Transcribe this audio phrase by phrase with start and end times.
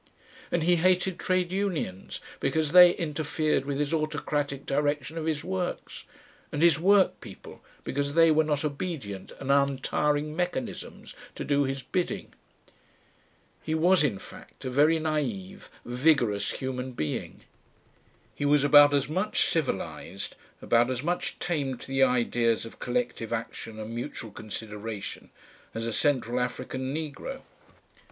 [0.51, 6.05] And he hated Trade Unions because they interfered with his autocratic direction of his works,
[6.51, 12.33] and his workpeople because they were not obedient and untiring mechanisms to do his bidding.
[13.61, 17.41] He was, in fact, a very naive, vigorous human being.
[18.33, 23.31] He was about as much civilised, about as much tamed to the ideas of collective
[23.31, 25.29] action and mutual consideration
[25.75, 27.41] as a Central African negro.